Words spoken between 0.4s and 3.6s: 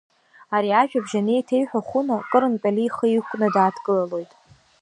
Ари ажәабжь анеиҭеиҳәо Хәына кырантә Али ихы иқәкны